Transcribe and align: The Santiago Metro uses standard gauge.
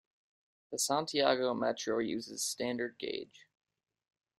The 0.71 0.79
Santiago 0.79 1.53
Metro 1.53 1.99
uses 1.99 2.43
standard 2.43 2.97
gauge. 2.97 3.45